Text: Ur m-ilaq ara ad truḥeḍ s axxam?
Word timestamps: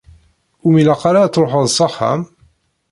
Ur 0.63 0.69
m-ilaq 0.73 1.01
ara 1.09 1.19
ad 1.23 1.31
truḥeḍ 1.33 1.65
s 1.69 1.77
axxam? 1.87 2.21